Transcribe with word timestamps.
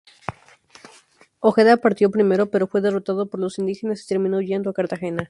Ojeda 1.41 1.77
partió 1.77 2.09
primero 2.09 2.49
pero 2.49 2.65
fue 2.65 2.81
derrotado 2.81 3.27
por 3.29 3.39
los 3.39 3.59
indígenas 3.59 4.03
y 4.03 4.07
terminó 4.07 4.37
huyendo 4.37 4.71
a 4.71 4.73
Cartagena. 4.73 5.19